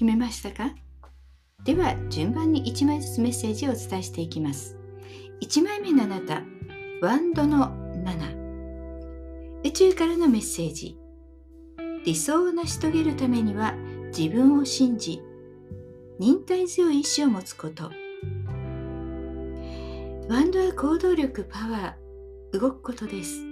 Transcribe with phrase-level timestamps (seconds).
[0.00, 0.74] 決めましたか？
[1.62, 4.78] では順番に1枚ずつメッセージをお伝えしていきます。
[5.42, 6.42] 1枚目のあなた、
[7.02, 7.68] ワンドの
[8.02, 9.60] 7。
[9.62, 10.96] 宇宙からのメッセージ。
[12.06, 13.74] 理想を成し遂げるためには
[14.16, 15.20] 自分を信じ、
[16.18, 17.90] 忍耐強い意志を持つこと。
[20.30, 23.44] ワンドは行動力、パワー、動くことです。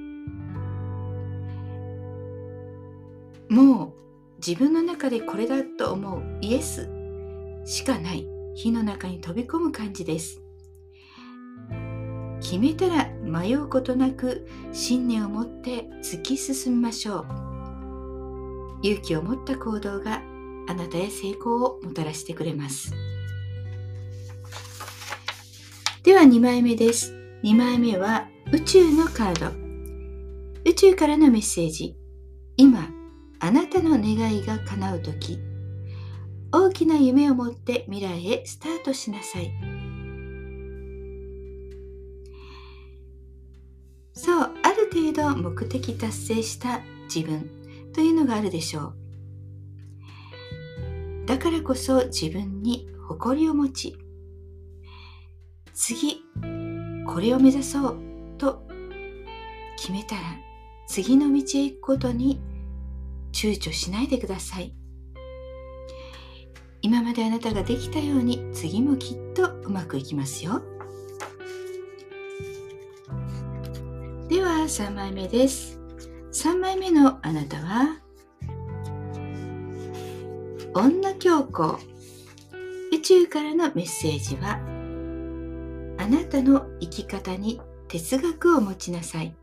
[3.51, 3.98] もう
[4.39, 6.23] 自分の中でこれだと思う。
[6.41, 6.89] イエス。
[7.65, 8.27] しかない。
[8.55, 10.43] 火の中に飛び込む感じです。
[12.41, 17.27] 決めたら迷うことなく信念を持って突き進みましょう。
[18.83, 20.23] 勇気を持った行動が
[20.69, 22.93] あなたへ成功をもたらしてくれます。
[26.03, 27.13] では2枚目です。
[27.43, 29.53] 2枚目は宇宙のカード。
[30.65, 31.97] 宇宙からのメッセージ。
[32.57, 32.98] 今
[33.49, 35.39] あなたの願いが叶う時
[36.53, 39.51] 大きな夢を持って未来へスタートしなさい。
[44.13, 47.49] そうある程度目的達成した自分
[47.95, 48.93] というのがあるでしょ
[51.23, 51.25] う。
[51.25, 53.97] だからこそ自分に誇りを持ち
[55.73, 56.21] 次
[57.07, 57.99] これを目指そう
[58.37, 58.63] と
[59.79, 60.21] 決めたら
[60.87, 62.43] 次の道へ行くことに
[63.33, 64.75] 躊躇しないでください。
[66.81, 70.63] 今まであなたができたように次もきっとうまくいきますよ。
[74.29, 75.81] では3枚目です。
[76.33, 78.01] 3枚目のあなたは
[80.75, 81.79] 女教皇。
[82.93, 84.61] 宇宙からのメッセージは
[85.99, 89.35] あなたの生き方に哲学を持ちなさい。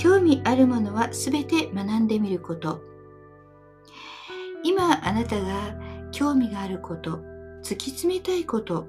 [0.00, 2.80] 興味あるものは全て学んでみること。
[4.64, 5.76] 今あなたが
[6.10, 7.20] 興味があること
[7.62, 8.88] 突き詰めたいこと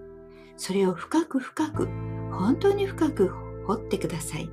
[0.56, 1.88] それを深く深く
[2.32, 3.30] 本当に深く
[3.68, 4.50] 掘ってください。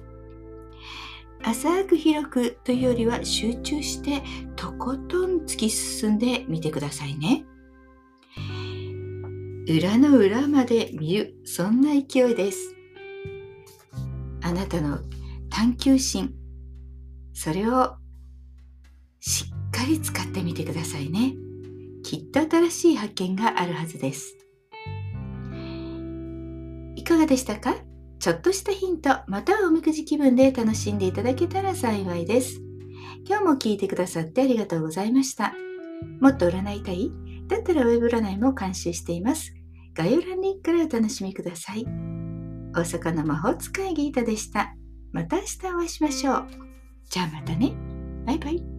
[1.44, 4.20] 浅く広くというよりは集中して
[4.56, 7.44] とことん突き進んでみてくださいね。
[9.68, 12.74] 裏の裏まで見るそんな勢いです。
[14.42, 14.98] あなたの
[15.50, 16.34] 探求心
[17.40, 17.94] それを
[19.20, 21.34] しっかり使ってみてくださいね。
[22.02, 24.34] きっと新しい発見があるはずです。
[26.96, 27.76] いかがでしたか？
[28.18, 32.60] ちょっとしたヒント、またはおみくじ気分で楽しんでいただけたら幸いです。
[33.24, 35.54] 今日も聞いてくださってありがとうございました。
[36.20, 37.12] もっと占いたい？
[37.46, 39.54] だったらウェブ占いも監修しています。
[39.94, 41.84] 概要欄にからお楽しみください。
[41.84, 44.74] 大阪の魔法使いギータでした。
[45.12, 46.67] また明日お会いしましょう。
[47.08, 47.72] じゃあまたね。
[48.26, 48.77] バイバイ。